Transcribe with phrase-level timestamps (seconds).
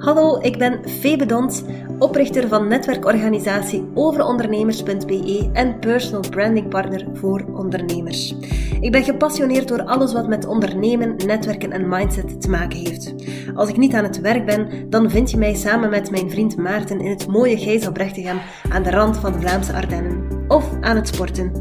[0.00, 1.64] Hallo, ik ben Febe Dont,
[1.98, 8.34] oprichter van netwerkorganisatie overondernemers.be en personal branding partner voor ondernemers.
[8.80, 13.14] Ik ben gepassioneerd door alles wat met ondernemen, netwerken en mindset te maken heeft.
[13.54, 16.56] Als ik niet aan het werk ben, dan vind je mij samen met mijn vriend
[16.56, 18.38] Maarten in het mooie Gijzelbrechtegem
[18.68, 20.44] aan de rand van de Vlaamse Ardennen.
[20.48, 21.52] Of aan het sporten.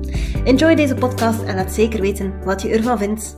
[0.44, 3.38] Enjoy deze podcast en laat zeker weten wat je ervan vindt.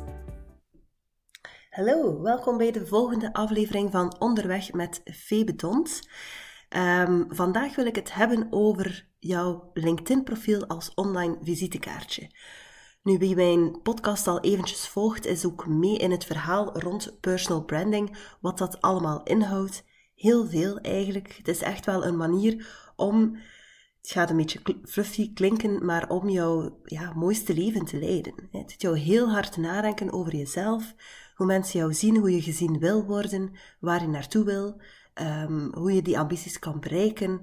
[1.71, 6.09] Hallo, welkom bij de volgende aflevering van Onderweg met Febe Dont.
[6.69, 12.29] Um, vandaag wil ik het hebben over jouw LinkedIn-profiel als online visitekaartje.
[13.03, 17.63] Nu, wie mijn podcast al eventjes volgt, is ook mee in het verhaal rond personal
[17.63, 19.83] branding, wat dat allemaal inhoudt.
[20.15, 21.33] Heel veel eigenlijk.
[21.37, 23.35] Het is echt wel een manier om,
[24.01, 28.33] het gaat een beetje fluffy klinken, maar om jouw ja, mooiste leven te leiden.
[28.51, 30.93] Het doet jou heel hard nadenken over jezelf,
[31.41, 34.81] hoe mensen jou zien, hoe je gezien wil worden, waar je naartoe wil,
[35.21, 37.41] um, hoe je die ambities kan bereiken,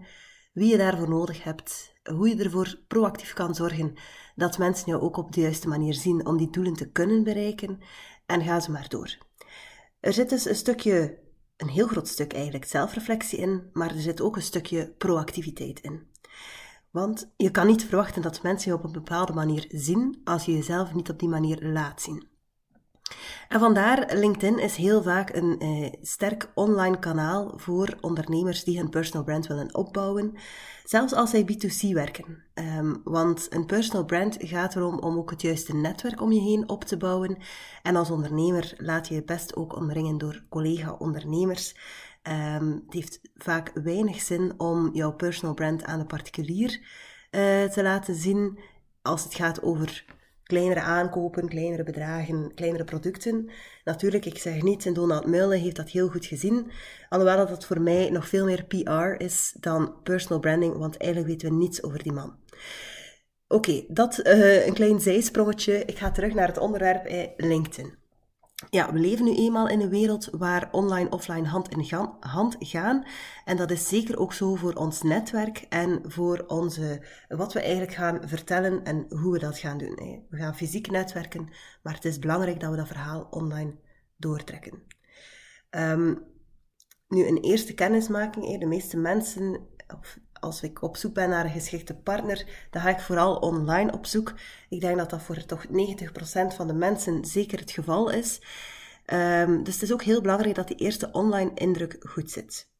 [0.53, 3.95] wie je daarvoor nodig hebt, hoe je ervoor proactief kan zorgen
[4.35, 7.81] dat mensen jou ook op de juiste manier zien om die doelen te kunnen bereiken
[8.27, 9.19] en ga ze maar door.
[10.01, 11.19] Er zit dus een stukje,
[11.57, 16.07] een heel groot stuk eigenlijk, zelfreflectie in, maar er zit ook een stukje proactiviteit in.
[16.91, 20.53] Want je kan niet verwachten dat mensen je op een bepaalde manier zien als je
[20.53, 22.37] jezelf niet op die manier laat zien.
[23.49, 28.91] En vandaar, LinkedIn is heel vaak een eh, sterk online kanaal voor ondernemers die hun
[28.91, 30.35] personal brand willen opbouwen,
[30.85, 32.45] zelfs als zij B2C werken.
[32.55, 36.69] Um, want een personal brand gaat erom om ook het juiste netwerk om je heen
[36.69, 37.37] op te bouwen.
[37.83, 41.77] En als ondernemer laat je je best ook omringen door collega-ondernemers.
[42.23, 46.79] Um, het heeft vaak weinig zin om jouw personal brand aan een particulier
[47.31, 48.59] uh, te laten zien
[49.03, 50.17] als het gaat over
[50.49, 53.51] kleinere aankopen, kleinere bedragen, kleinere producten.
[53.85, 56.71] Natuurlijk, ik zeg niet, en Donald Mullen heeft dat heel goed gezien.
[57.09, 61.31] Alhoewel dat het voor mij nog veel meer PR is dan personal branding, want eigenlijk
[61.33, 62.37] weten we niets over die man.
[63.49, 65.85] Oké, dat uh, een klein zijsprongetje.
[65.85, 67.98] Ik ga terug naar het onderwerp eh, LinkedIn.
[68.71, 73.07] Ja, we leven nu eenmaal in een wereld waar online offline hand in hand gaan.
[73.45, 77.93] En dat is zeker ook zo voor ons netwerk en voor onze, wat we eigenlijk
[77.93, 80.25] gaan vertellen en hoe we dat gaan doen.
[80.29, 81.49] We gaan fysiek netwerken,
[81.83, 83.79] maar het is belangrijk dat we dat verhaal online
[84.17, 84.83] doortrekken.
[85.71, 86.27] Um,
[87.09, 88.59] nu, een eerste kennismaking.
[88.61, 89.61] De meeste mensen,
[90.41, 94.07] als ik op zoek ben naar een geschikte partner, dan ga ik vooral online op
[94.07, 94.35] zoek.
[94.69, 95.71] Ik denk dat dat voor toch 90%
[96.55, 98.41] van de mensen zeker het geval is.
[99.13, 102.71] Um, dus het is ook heel belangrijk dat die eerste online indruk goed zit.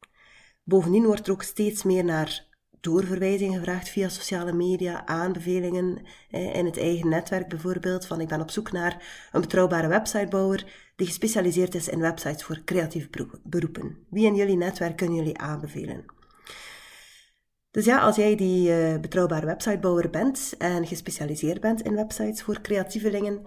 [0.63, 2.47] Bovendien wordt er ook steeds meer naar
[2.79, 8.51] doorverwijzing gevraagd via sociale media, aanbevelingen in het eigen netwerk bijvoorbeeld, van ik ben op
[8.51, 13.09] zoek naar een betrouwbare websitebouwer die gespecialiseerd is in websites voor creatieve
[13.43, 13.97] beroepen.
[14.09, 16.18] Wie in jullie netwerk kunnen jullie aanbevelen?
[17.71, 22.61] Dus ja, als jij die uh, betrouwbare websitebouwer bent en gespecialiseerd bent in websites voor
[22.61, 23.41] creatievelingen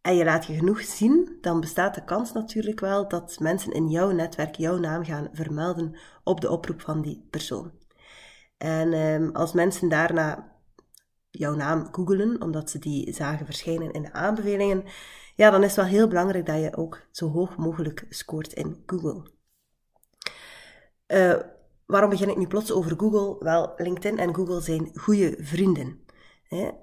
[0.00, 3.88] en je laat je genoeg zien, dan bestaat de kans natuurlijk wel dat mensen in
[3.88, 7.72] jouw netwerk jouw naam gaan vermelden op de oproep van die persoon.
[8.56, 10.52] En um, als mensen daarna
[11.30, 14.84] jouw naam googelen, omdat ze die zagen verschijnen in de aanbevelingen,
[15.36, 18.82] ja, dan is het wel heel belangrijk dat je ook zo hoog mogelijk scoort in
[18.86, 19.30] Google.
[21.06, 21.40] Uh,
[21.92, 23.36] Waarom begin ik nu plots over Google?
[23.38, 26.00] Wel, LinkedIn en Google zijn goede vrienden.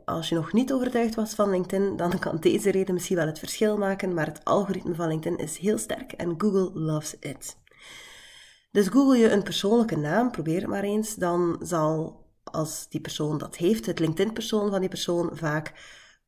[0.05, 3.39] Als je nog niet overtuigd was van LinkedIn, dan kan deze reden misschien wel het
[3.39, 7.57] verschil maken, maar het algoritme van LinkedIn is heel sterk en Google loves it.
[8.71, 13.37] Dus google je een persoonlijke naam, probeer het maar eens, dan zal, als die persoon
[13.37, 15.73] dat heeft, het LinkedIn-persoon van die persoon vaak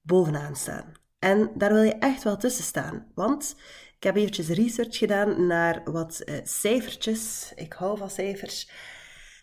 [0.01, 0.91] bovenaan staan.
[1.19, 3.55] En daar wil je echt wel tussen staan, want
[4.01, 7.51] ik heb eventjes research gedaan naar wat uh, cijfertjes.
[7.55, 8.69] Ik hou van cijfers.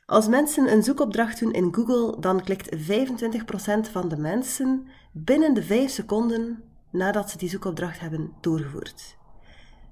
[0.06, 5.62] Als mensen een zoekopdracht doen in Google, dan klikt 25% van de mensen binnen de
[5.62, 9.16] 5 seconden nadat ze die zoekopdracht hebben doorgevoerd.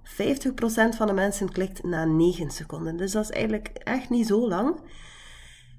[0.04, 0.08] 50%
[0.96, 2.96] van de mensen klikt na 9 seconden.
[2.96, 4.80] Dus dat is eigenlijk echt niet zo lang.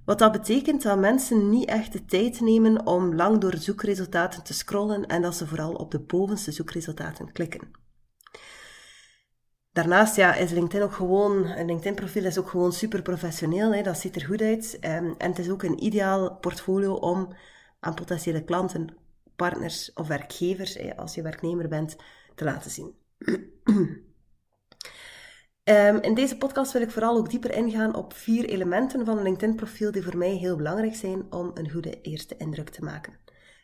[0.06, 4.54] Wat dat betekent dat mensen niet echt de tijd nemen om lang door zoekresultaten te
[4.54, 7.86] scrollen en dat ze vooral op de bovenste zoekresultaten klikken.
[9.78, 13.74] Daarnaast ja, is LinkedIn ook gewoon, een LinkedIn-profiel is ook gewoon super professioneel.
[13.74, 14.78] Hè, dat ziet er goed uit.
[14.82, 17.34] Um, en het is ook een ideaal portfolio om
[17.80, 18.98] aan potentiële klanten,
[19.36, 21.96] partners of werkgevers, hè, als je werknemer bent,
[22.36, 22.96] te laten zien.
[25.64, 29.24] um, in deze podcast wil ik vooral ook dieper ingaan op vier elementen van een
[29.24, 33.14] LinkedIn-profiel die voor mij heel belangrijk zijn om een goede eerste indruk te maken.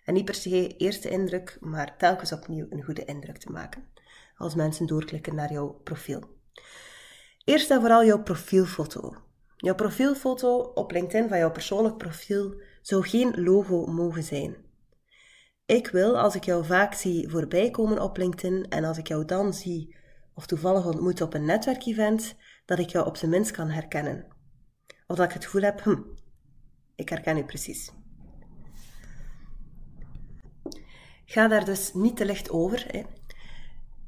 [0.05, 3.91] En niet per se eerste indruk, maar telkens opnieuw een goede indruk te maken
[4.35, 6.21] als mensen doorklikken naar jouw profiel.
[7.43, 9.15] Eerst en vooral jouw profielfoto.
[9.57, 14.55] Jouw profielfoto op LinkedIn van jouw persoonlijk profiel zou geen logo mogen zijn.
[15.65, 19.25] Ik wil, als ik jou vaak zie voorbij komen op LinkedIn en als ik jou
[19.25, 19.95] dan zie
[20.33, 22.35] of toevallig ontmoet op een netwerkevent,
[22.65, 24.27] dat ik jou op zijn minst kan herkennen.
[25.07, 26.01] Of dat ik het gevoel heb, hm,
[26.95, 27.91] ik herken u precies.
[31.25, 32.85] Ga daar dus niet te licht over.
[32.87, 33.03] Hè.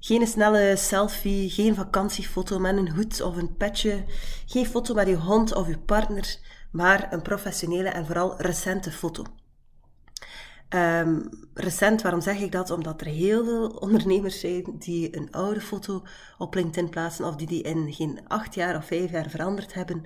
[0.06, 4.04] Geen snelle selfie, geen vakantiefoto met een hoed of een petje,
[4.46, 6.38] geen foto met je hond of je partner,
[6.72, 9.24] maar een professionele en vooral recente foto.
[10.70, 12.70] Um, recent, waarom zeg ik dat?
[12.70, 16.04] Omdat er heel veel ondernemers zijn die een oude foto
[16.38, 20.06] op LinkedIn plaatsen of die die in geen acht jaar of vijf jaar veranderd hebben.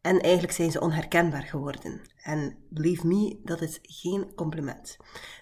[0.00, 2.00] En eigenlijk zijn ze onherkenbaar geworden.
[2.22, 4.96] En believe me, dat is geen compliment.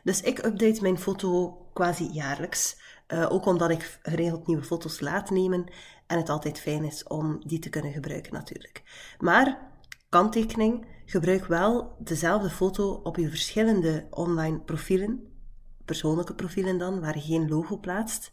[0.04, 2.76] Dus ik update mijn foto quasi jaarlijks.
[3.12, 5.64] Uh, ook omdat ik geregeld nieuwe foto's laat nemen.
[6.06, 8.82] En het altijd fijn is om die te kunnen gebruiken natuurlijk.
[9.18, 9.58] Maar,
[10.08, 15.32] kanttekening, gebruik wel dezelfde foto op je verschillende online profielen.
[15.84, 18.32] Persoonlijke profielen dan, waar je geen logo plaatst.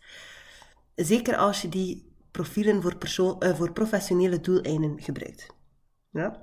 [0.95, 2.95] Zeker als je die profielen voor,
[3.39, 5.47] uh, voor professionele doeleinden gebruikt.
[6.09, 6.41] Ja?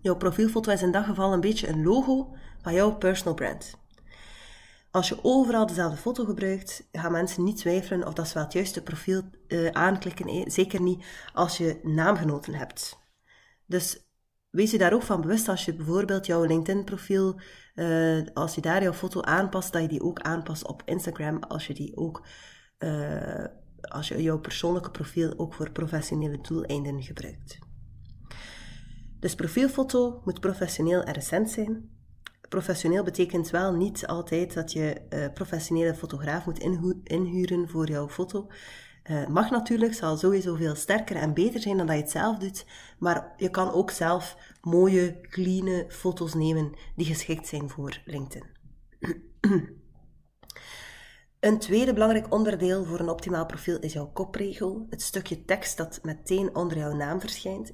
[0.00, 3.81] Jouw profielfoto is in dat geval een beetje een logo van jouw personal brand.
[4.92, 8.52] Als je overal dezelfde foto gebruikt, gaan mensen niet twijfelen of dat ze wel het
[8.52, 10.50] juiste profiel uh, aanklikken.
[10.50, 12.98] Zeker niet als je naamgenoten hebt.
[13.66, 14.10] Dus
[14.50, 17.40] wees je daar ook van bewust als je bijvoorbeeld jouw LinkedIn-profiel,
[17.74, 21.66] uh, als je daar jouw foto aanpast, dat je die ook aanpast op Instagram, als
[21.66, 22.26] je die ook,
[23.80, 27.58] als je jouw persoonlijke profiel ook voor professionele doeleinden gebruikt.
[29.20, 31.91] Dus profielfoto moet professioneel en recent zijn.
[32.52, 36.58] Professioneel betekent wel niet altijd dat je uh, professionele fotograaf moet
[37.04, 38.46] inhuren voor jouw foto.
[39.10, 42.38] Uh, mag natuurlijk, zal sowieso veel sterker en beter zijn dan dat je het zelf
[42.38, 42.66] doet.
[42.98, 48.46] Maar je kan ook zelf mooie, clean foto's nemen die geschikt zijn voor LinkedIn.
[51.40, 54.86] Een tweede belangrijk onderdeel voor een optimaal profiel is jouw kopregel.
[54.90, 57.72] Het stukje tekst dat meteen onder jouw naam verschijnt.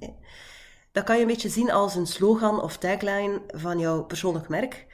[0.93, 4.87] Dat kan je een beetje zien als een slogan of tagline van jouw persoonlijk merk.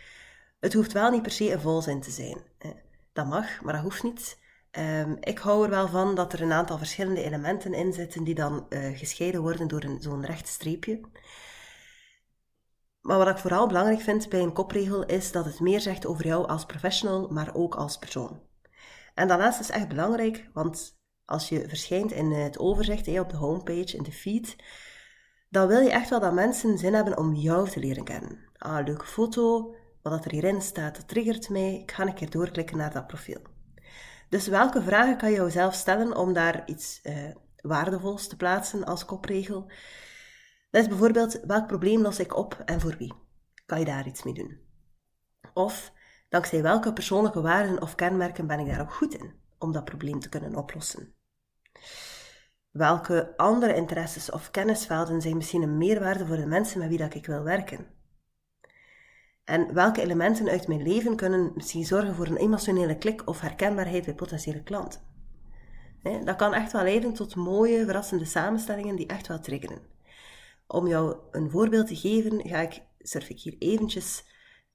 [0.60, 2.38] Het hoeft wel niet per se een volzin te zijn.
[3.12, 4.38] Dat mag, maar dat hoeft niet.
[4.70, 8.34] Ehm, ik hou er wel van dat er een aantal verschillende elementen in zitten die
[8.34, 11.00] dan uh, gescheiden worden door zo'n recht streepje.
[13.00, 16.26] Maar wat ik vooral belangrijk vind bij een kopregel is dat het meer zegt over
[16.26, 18.40] jou als professional, maar ook als persoon.
[19.14, 23.36] En dat laatste is echt belangrijk, want als je verschijnt in het overzicht, op de
[23.36, 24.56] homepage, in de feed,
[25.54, 28.38] dan wil je echt wel dat mensen zin hebben om jou te leren kennen.
[28.58, 31.74] Ah, leuke foto, wat er hierin staat, dat triggert mij.
[31.74, 33.40] Ik ga een keer doorklikken naar dat profiel.
[34.28, 39.04] Dus welke vragen kan je jezelf stellen om daar iets uh, waardevols te plaatsen als
[39.04, 39.70] kopregel?
[40.70, 43.14] Dat is bijvoorbeeld, welk probleem los ik op en voor wie?
[43.66, 44.58] Kan je daar iets mee doen?
[45.52, 45.92] Of,
[46.28, 50.20] dankzij welke persoonlijke waarden of kenmerken ben ik daar ook goed in om dat probleem
[50.20, 51.14] te kunnen oplossen?
[52.74, 57.14] Welke andere interesses of kennisvelden zijn misschien een meerwaarde voor de mensen met wie dat
[57.14, 57.86] ik wil werken?
[59.44, 64.04] En welke elementen uit mijn leven kunnen misschien zorgen voor een emotionele klik of herkenbaarheid
[64.04, 65.00] bij potentiële klanten?
[66.24, 69.82] Dat kan echt wel leiden tot mooie, verrassende samenstellingen die echt wel triggeren.
[70.66, 74.24] Om jou een voorbeeld te geven, ga ik, surf ik hier eventjes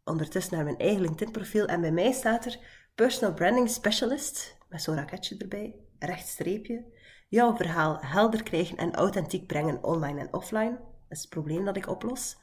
[0.04, 2.60] ondertussen naar mijn eigen LinkedIn-profiel en bij mij staat er
[2.96, 6.98] Personal Branding Specialist, met zo'n raketje erbij, rechtstreepje,
[7.30, 10.72] jouw verhaal helder krijgen en authentiek brengen online en offline.
[10.72, 12.38] Dat is het probleem dat ik oplos.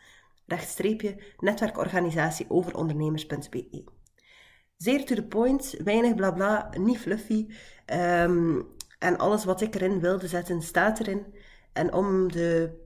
[0.47, 3.85] Rechtstreepje netwerkorganisatie over ondernemers.be.
[4.77, 7.47] Zeer to the point, weinig blabla, niet fluffy.
[7.93, 8.67] Um,
[8.99, 11.27] en alles wat ik erin wilde zetten, staat erin.
[11.73, 12.79] En om de,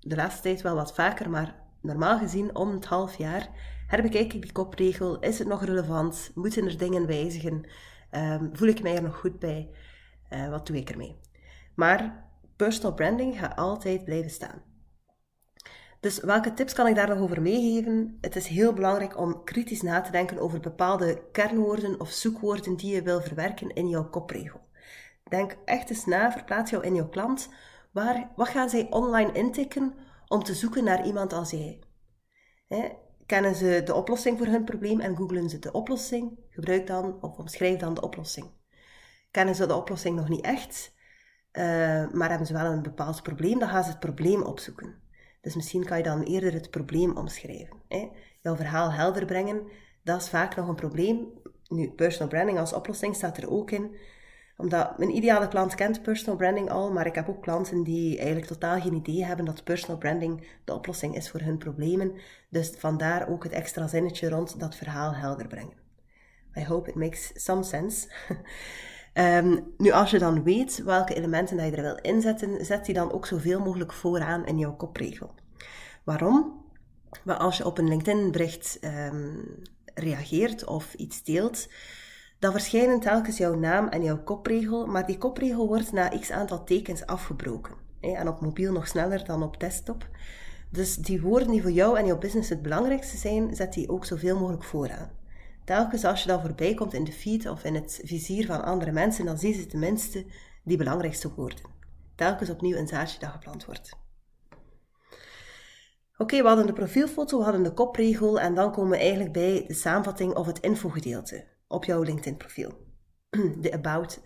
[0.00, 3.48] de laatste tijd wel wat vaker, maar normaal gezien om het half jaar,
[3.86, 5.18] herbekijk ik die kopregel.
[5.20, 6.30] Is het nog relevant?
[6.34, 7.64] Moeten er dingen wijzigen?
[8.10, 9.70] Um, voel ik mij er nog goed bij?
[10.30, 11.20] Uh, wat doe ik ermee?
[11.74, 14.62] Maar personal branding gaat altijd blijven staan.
[16.00, 18.18] Dus welke tips kan ik daar nog over meegeven?
[18.20, 22.94] Het is heel belangrijk om kritisch na te denken over bepaalde kernwoorden of zoekwoorden die
[22.94, 24.60] je wil verwerken in jouw kopregel.
[25.28, 27.48] Denk echt eens na, verplaats jou in jouw klant.
[27.92, 29.94] Waar, wat gaan zij online intikken
[30.28, 31.78] om te zoeken naar iemand als jij?
[33.26, 36.38] kennen ze de oplossing voor hun probleem en googlen ze de oplossing?
[36.48, 38.57] Gebruik dan of omschrijf dan de oplossing
[39.30, 40.92] kennen ze de oplossing nog niet echt,
[41.52, 41.62] uh,
[42.10, 44.94] maar hebben ze wel een bepaald probleem, dan gaan ze het probleem opzoeken.
[45.40, 47.76] Dus misschien kan je dan eerder het probleem omschrijven.
[47.88, 48.08] Hè?
[48.40, 49.62] Jouw verhaal helder brengen,
[50.02, 51.26] dat is vaak nog een probleem.
[51.68, 53.96] Nu, personal branding als oplossing staat er ook in.
[54.56, 58.46] Omdat mijn ideale klant kent personal branding al, maar ik heb ook klanten die eigenlijk
[58.46, 62.12] totaal geen idee hebben dat personal branding de oplossing is voor hun problemen.
[62.50, 65.76] Dus vandaar ook het extra zinnetje rond dat verhaal helder brengen.
[66.56, 68.08] I hope it makes some sense.
[69.18, 72.94] Ehm, nu, als je dan weet welke elementen dat je er wil inzetten, zet die
[72.94, 75.34] dan ook zoveel mogelijk vooraan in jouw kopregel.
[76.04, 76.64] Waarom?
[77.24, 79.34] Maar als je op een LinkedIn-bericht ehm,
[79.94, 81.68] reageert of iets deelt,
[82.38, 86.64] dan verschijnen telkens jouw naam en jouw kopregel, maar die kopregel wordt na x aantal
[86.64, 87.74] tekens afgebroken.
[88.00, 90.08] En op mobiel nog sneller dan op desktop.
[90.70, 94.04] Dus die woorden die voor jou en jouw business het belangrijkste zijn, zet die ook
[94.04, 95.17] zoveel mogelijk vooraan.
[95.68, 98.92] Telkens als je dan voorbij komt in de feed of in het vizier van andere
[98.92, 100.26] mensen, dan zien ze tenminste
[100.64, 101.64] die belangrijkste woorden.
[102.14, 103.96] Telkens opnieuw een zaadje dat geplant wordt.
[106.16, 109.64] Oké, we hadden de profielfoto, we hadden de kopregel en dan komen we eigenlijk bij
[109.66, 112.72] de samenvatting of het infogedeelte op jouw LinkedIn-profiel.
[113.60, 114.22] De About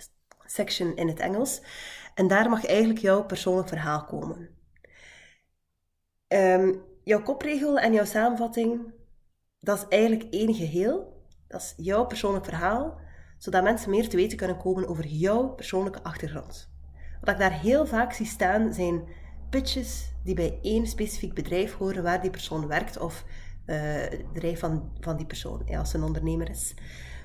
[0.46, 1.62] section in het Engels.
[2.14, 4.48] En daar mag eigenlijk jouw persoonlijk verhaal komen.
[6.28, 8.92] Um, jouw kopregel en jouw samenvatting,
[9.58, 11.11] dat is eigenlijk één geheel.
[11.52, 13.00] Dat is jouw persoonlijk verhaal,
[13.38, 16.70] zodat mensen meer te weten kunnen komen over jouw persoonlijke achtergrond.
[17.20, 19.04] Wat ik daar heel vaak zie staan zijn
[19.50, 23.24] pitches die bij één specifiek bedrijf horen waar die persoon werkt of
[23.66, 26.74] uh, het bedrijf van, van die persoon, ja, als ze een ondernemer is.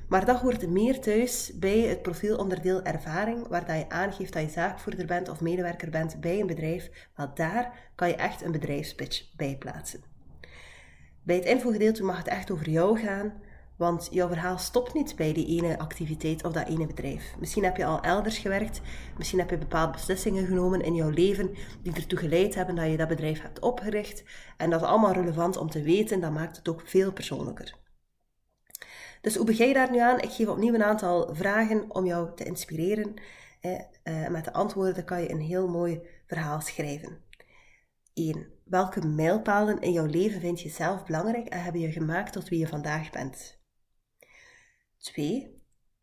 [0.07, 4.50] Maar dat hoort meer thuis bij het profielonderdeel ervaring, waar dat je aangeeft dat je
[4.50, 7.10] zaakvoerder bent of medewerker bent bij een bedrijf.
[7.15, 10.03] Want daar kan je echt een bedrijfspitch bij plaatsen.
[11.24, 13.34] Bij het infogedeelte mag het echt over jou gaan,
[13.77, 17.36] want jouw verhaal stopt niet bij die ene activiteit of dat ene bedrijf.
[17.39, 18.81] Misschien heb je al elders gewerkt,
[19.17, 22.98] misschien heb je bepaalde beslissingen genomen in jouw leven die ertoe geleid hebben dat je
[22.98, 24.24] dat bedrijf hebt opgericht.
[24.57, 27.75] En dat is allemaal relevant om te weten, dat maakt het ook veel persoonlijker.
[29.22, 30.19] Dus hoe begin je daar nu aan?
[30.19, 33.13] Ik geef opnieuw een aantal vragen om jou te inspireren.
[33.60, 37.25] Eh, met de antwoorden kan je een heel mooi verhaal schrijven.
[38.13, 38.48] 1.
[38.63, 42.60] Welke mijlpalen in jouw leven vind je zelf belangrijk en hebben je gemaakt tot wie
[42.60, 43.60] je vandaag bent?
[45.08, 45.56] 2.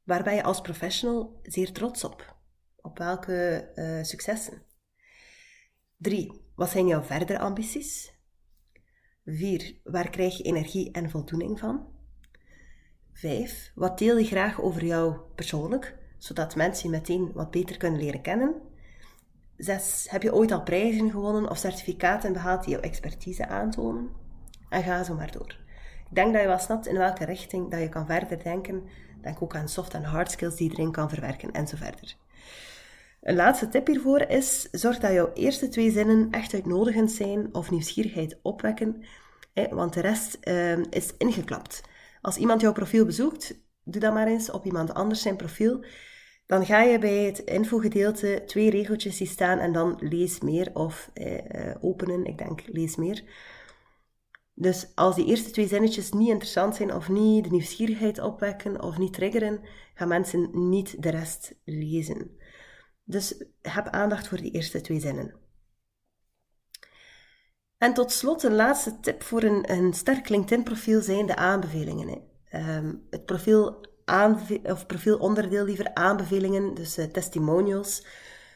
[0.03, 2.37] Waar ben je als professional zeer trots op?
[2.77, 4.63] Op welke uh, successen?
[5.97, 6.43] 3.
[6.55, 8.13] Wat zijn jouw verdere ambities?
[9.25, 9.75] 4.
[9.85, 11.87] Waar krijg je energie en voldoening van?
[13.13, 13.73] 5.
[13.75, 18.23] Wat deel je graag over jou persoonlijk, zodat mensen je meteen wat beter kunnen leren
[18.23, 18.55] kennen?
[19.57, 20.07] 6.
[20.11, 24.11] Heb je ooit al prijzen gewonnen of certificaten behaald die jouw expertise aantonen?
[24.69, 25.64] En ga zo maar door.
[26.15, 28.83] Ik denk dat je wel snapt in welke richting dat je kan verder denken.
[29.23, 32.17] Denk ook aan soft en hard skills die je erin kan verwerken en zo verder.
[33.23, 37.71] Een laatste tip hiervoor is: zorg dat jouw eerste twee zinnen echt uitnodigend zijn of
[37.71, 39.05] nieuwsgierigheid opwekken,
[39.71, 41.83] want de rest ehm, is ingeklapt.
[42.21, 43.55] Als iemand jouw profiel bezoekt,
[43.85, 45.85] doe dat maar eens op iemand anders zijn profiel.
[46.47, 51.11] Dan ga je bij het infogedeelte twee regeltjes zien staan en dan lees meer of
[51.15, 52.25] eh, eh, openen.
[52.25, 53.23] Ik denk lees meer.
[54.55, 58.99] Dus als die eerste twee zinnetjes niet interessant zijn of niet de nieuwsgierigheid opwekken of
[58.99, 59.61] niet triggeren,
[59.95, 62.31] gaan mensen niet de rest lezen.
[63.05, 65.35] Dus heb aandacht voor die eerste twee zinnen.
[67.79, 72.23] En tot slot een laatste tip voor een, een sterk LinkedIn-profiel zijn de aanbevelingen.
[72.53, 73.81] Um, het profiel
[74.63, 78.07] of profielonderdeel liever aanbevelingen, dus uh, testimonials.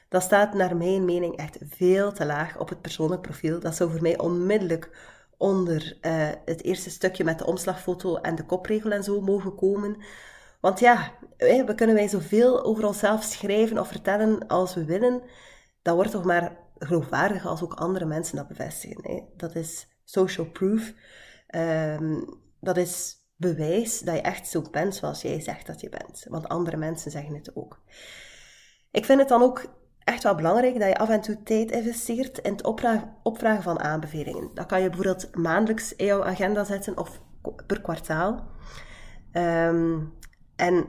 [0.08, 3.60] Dat staat naar mijn mening echt veel te laag op het persoonlijk profiel.
[3.60, 4.90] Dat zou voor mij onmiddellijk
[5.38, 9.96] onder uh, het eerste stukje met de omslagfoto en de kopregel en zo mogen komen.
[10.60, 15.22] Want ja, we kunnen wij zoveel over onszelf schrijven of vertellen als we willen.
[15.82, 19.00] Dat wordt toch maar geloofwaardig als ook andere mensen dat bevestigen.
[19.02, 19.22] Hè.
[19.36, 20.92] Dat is social proof.
[21.54, 26.26] Um, dat is bewijs dat je echt zo bent zoals jij zegt dat je bent.
[26.28, 27.80] Want andere mensen zeggen het ook.
[28.90, 29.77] Ik vind het dan ook
[30.08, 32.64] echt wel belangrijk dat je af en toe tijd investeert in het
[33.22, 34.50] opvragen van aanbevelingen.
[34.54, 37.20] Dat kan je bijvoorbeeld maandelijks in jouw agenda zetten of
[37.66, 38.46] per kwartaal.
[39.32, 40.12] Um,
[40.56, 40.88] en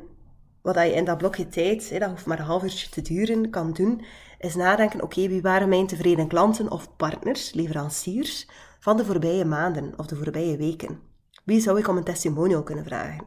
[0.62, 3.74] wat je in dat blokje tijd, dat hoeft maar een half uurtje te duren, kan
[3.74, 4.06] doen,
[4.40, 8.48] is nadenken, oké, wie waren mijn tevreden klanten of partners, leveranciers,
[8.80, 11.00] van de voorbije maanden of de voorbije weken?
[11.44, 13.24] Wie zou ik om een testimonial kunnen vragen?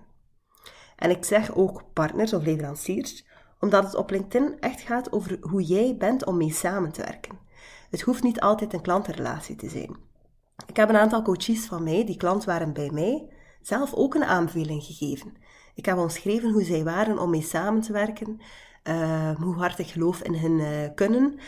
[0.97, 3.25] En ik zeg ook partners of leveranciers,
[3.63, 7.39] omdat het op LinkedIn echt gaat over hoe jij bent om mee samen te werken.
[7.91, 9.97] Het hoeft niet altijd een klantenrelatie te zijn.
[10.67, 13.29] Ik heb een aantal coaches van mij die klant waren bij mij,
[13.61, 15.35] zelf ook een aanbeveling gegeven.
[15.75, 18.41] Ik heb omschreven hoe zij waren om mee samen te werken,
[18.85, 21.39] uh, hoe hard ik geloof in hun uh, kunnen.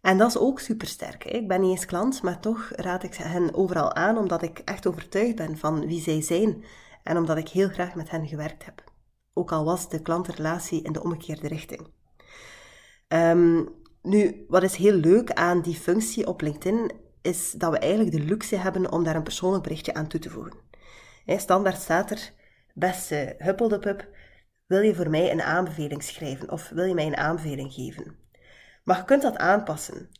[0.00, 1.24] En dat is ook supersterk.
[1.24, 1.30] Hè?
[1.30, 4.86] Ik ben niet eens klant, maar toch raad ik hen overal aan, omdat ik echt
[4.86, 6.64] overtuigd ben van wie zij zijn
[7.02, 8.87] en omdat ik heel graag met hen gewerkt heb.
[9.38, 11.86] Ook al was de klantrelatie in de omgekeerde richting.
[13.08, 13.64] Ehm,
[14.02, 16.92] nu, wat is heel leuk aan die functie op LinkedIn,
[17.22, 20.30] is dat we eigenlijk de luxe hebben om daar een persoonlijk berichtje aan toe te
[20.30, 20.56] voegen.
[21.26, 22.32] standaard staat er,
[22.74, 24.08] beste huppeldepup,
[24.66, 28.16] wil je voor mij een aanbeveling schrijven of wil je mij een aanbeveling geven?
[28.84, 30.10] Maar je kunt dat aanpassen.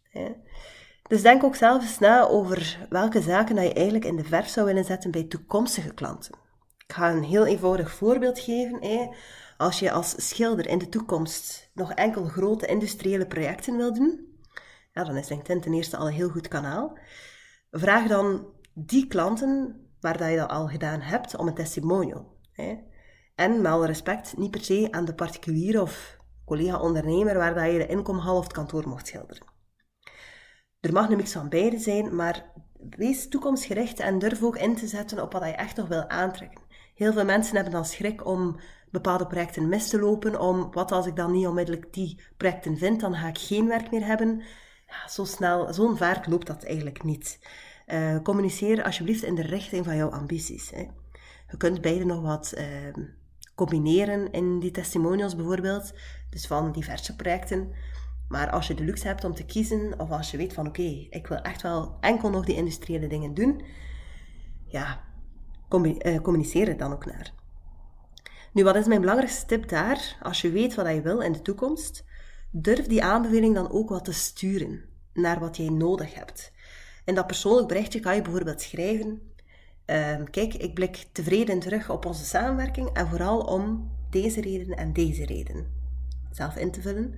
[1.08, 4.48] Dus denk ook zelf eens na over welke zaken dat je eigenlijk in de verf
[4.48, 6.46] zou willen zetten bij toekomstige klanten.
[6.88, 8.82] Ik ga een heel eenvoudig voorbeeld geven.
[8.82, 9.08] Hè.
[9.56, 14.38] Als je als schilder in de toekomst nog enkel grote industriële projecten wil doen,
[14.92, 16.98] ja, dan is LinkedIn ten eerste al een heel goed kanaal.
[17.70, 22.36] Vraag dan die klanten waar dat je dat al gedaan hebt om een testimonial.
[22.52, 22.76] Hè.
[23.34, 27.86] En alle respect, niet per se aan de particulier of collega-ondernemer waar dat je de
[27.86, 29.46] inkomhal kantoor mocht schilderen.
[30.80, 32.52] Er mag een mix van beide zijn, maar
[32.90, 36.66] wees toekomstgericht en durf ook in te zetten op wat je echt nog wil aantrekken.
[36.98, 38.56] Heel veel mensen hebben dan schrik om
[38.90, 43.00] bepaalde projecten mis te lopen, om wat als ik dan niet onmiddellijk die projecten vind,
[43.00, 44.42] dan ga ik geen werk meer hebben.
[44.86, 47.40] Ja, zo snel, zo'n vaart loopt dat eigenlijk niet.
[47.86, 50.70] Uh, communiceer alsjeblieft in de richting van jouw ambities.
[50.70, 50.86] Hè.
[51.50, 52.64] Je kunt beide nog wat uh,
[53.54, 55.92] combineren in die testimonials bijvoorbeeld,
[56.30, 57.72] dus van diverse projecten.
[58.28, 61.06] Maar als je de luxe hebt om te kiezen, of als je weet van oké,
[61.10, 63.62] ik wil echt wel enkel nog die industriële dingen doen,
[64.66, 65.06] ja,
[66.22, 67.32] communiceer het dan ook naar.
[68.52, 70.18] Nu, wat is mijn belangrijkste tip daar?
[70.22, 72.04] Als je weet wat je wil in de toekomst,
[72.50, 76.52] durf die aanbeveling dan ook wat te sturen naar wat jij nodig hebt.
[77.04, 79.32] In dat persoonlijk berichtje kan je bijvoorbeeld schrijven:
[79.84, 84.92] ehm, Kijk, ik blik tevreden terug op onze samenwerking en vooral om deze reden en
[84.92, 85.66] deze reden.
[86.30, 87.14] Zelf in te vullen.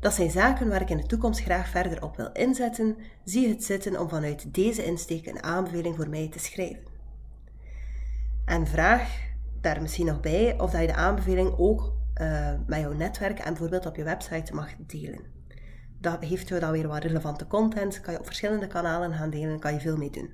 [0.00, 2.96] Dat zijn zaken waar ik in de toekomst graag verder op wil inzetten.
[3.24, 6.89] Zie het zitten om vanuit deze insteek een aanbeveling voor mij te schrijven.
[8.50, 9.28] En vraag
[9.60, 13.52] daar misschien nog bij of dat je de aanbeveling ook uh, met jouw netwerk en
[13.52, 15.20] bijvoorbeeld op je website mag delen.
[15.98, 19.58] Dat heeft je dan weer wat relevante content, kan je op verschillende kanalen gaan delen,
[19.58, 20.30] kan je veel mee doen.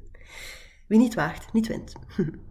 [0.87, 1.93] Wie niet waagt, niet wint.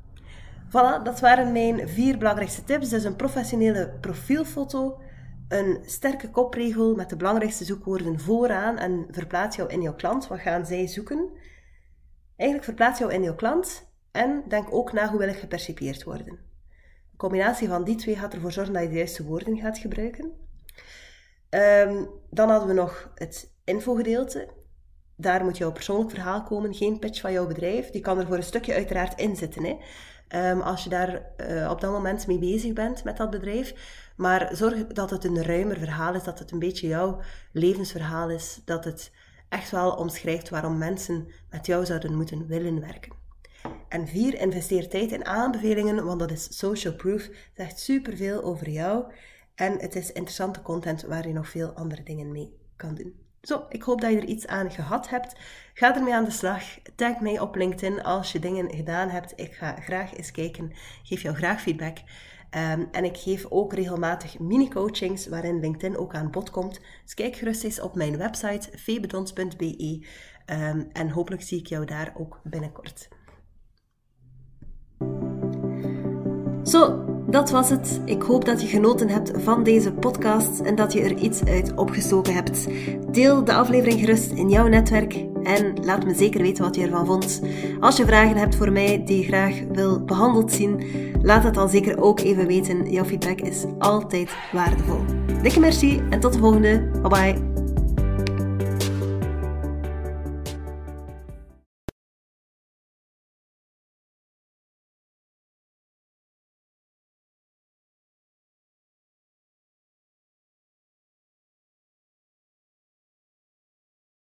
[0.74, 2.90] voilà, dat waren mijn vier belangrijkste tips.
[2.90, 5.02] Dus een professionele profielfoto,
[5.48, 10.28] een sterke kopregel met de belangrijkste zoekwoorden vooraan en verplaats jou in jouw klant.
[10.28, 11.30] Wat gaan zij zoeken?
[12.36, 13.85] Eigenlijk verplaats jou in jouw klant
[14.16, 16.40] en denk ook na hoe wil ik gepercipieerd worden.
[17.12, 20.32] De combinatie van die twee gaat ervoor zorgen dat je de juiste woorden gaat gebruiken.
[21.50, 24.48] Um, dan hadden we nog het infogedeelte.
[25.16, 27.90] Daar moet jouw persoonlijk verhaal komen, geen pitch van jouw bedrijf.
[27.90, 29.64] Die kan er voor een stukje uiteraard in zitten.
[29.64, 29.78] Hè.
[30.52, 33.74] Um, als je daar uh, op dat moment mee bezig bent met dat bedrijf.
[34.16, 38.62] Maar zorg dat het een ruimer verhaal is, dat het een beetje jouw levensverhaal is,
[38.66, 39.12] dat het
[39.50, 43.25] echt wel omschrijft waarom mensen met jou zouden moeten willen werken.
[43.96, 49.06] En vier, investeer tijd in aanbevelingen, want dat is social proof, zegt superveel over jou.
[49.56, 53.16] En het is interessante content waar je nog veel andere dingen mee kan doen.
[53.42, 55.36] Zo, ik hoop dat je er iets aan gehad hebt.
[55.74, 56.64] Ga ermee aan de slag.
[56.96, 59.34] Tag mij op LinkedIn als je dingen gedaan hebt.
[59.36, 60.72] Ik ga graag eens kijken.
[61.04, 61.98] Geef jou graag feedback.
[61.98, 66.80] Um, en ik geef ook regelmatig mini-coachings waarin LinkedIn ook aan bod komt.
[67.04, 70.06] Dus kijk gerust eens op mijn website febedons.be
[70.46, 73.08] ehm, en hopelijk zie ik jou daar ook binnenkort.
[76.66, 78.02] Zo, dat was het.
[78.06, 81.76] Ik hoop dat je genoten hebt van deze podcast en dat je er iets uit
[81.76, 82.68] opgestoken hebt.
[83.12, 87.06] Deel de aflevering gerust in jouw netwerk en laat me zeker weten wat je ervan
[87.06, 87.42] vond.
[87.80, 90.82] Als je vragen hebt voor mij die je graag wil behandeld zien,
[91.22, 92.92] laat het dan zeker ook even weten.
[92.92, 95.00] Jouw feedback is altijd waardevol.
[95.42, 96.90] Dikke merci en tot de volgende.
[97.02, 97.55] Bye bye.